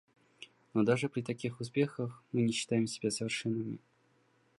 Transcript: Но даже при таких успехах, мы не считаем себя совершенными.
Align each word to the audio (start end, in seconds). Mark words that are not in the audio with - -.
Но 0.73 0.81
даже 0.81 1.09
при 1.09 1.21
таких 1.21 1.59
успехах, 1.61 2.23
мы 2.31 2.41
не 2.41 2.53
считаем 2.53 2.87
себя 2.87 3.11
совершенными. 3.11 3.77